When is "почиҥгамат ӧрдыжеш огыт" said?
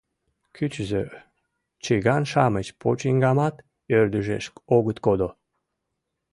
2.81-4.97